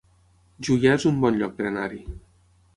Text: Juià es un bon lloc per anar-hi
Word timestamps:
Juià 0.69 0.95
es 1.01 1.05
un 1.11 1.21
bon 1.27 1.39
lloc 1.43 1.55
per 1.61 1.71
anar-hi 1.73 2.03